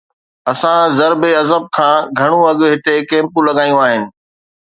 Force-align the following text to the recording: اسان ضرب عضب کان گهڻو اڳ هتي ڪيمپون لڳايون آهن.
اسان 0.51 0.81
ضرب 0.99 1.21
عضب 1.41 1.63
کان 1.75 1.99
گهڻو 2.17 2.39
اڳ 2.49 2.59
هتي 2.71 2.95
ڪيمپون 3.09 3.41
لڳايون 3.47 3.79
آهن. 3.85 4.01